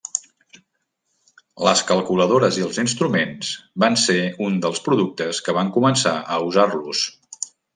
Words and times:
Les 1.67 1.83
calculadores 1.91 2.57
i 2.61 2.65
els 2.69 2.79
instruments 2.85 3.51
van 3.85 3.99
ser 4.07 4.19
uns 4.49 4.65
dels 4.67 4.83
productes 4.89 5.43
que 5.49 5.59
van 5.59 5.71
començar 5.77 6.19
a 6.39 6.45
usar-los. 6.51 7.05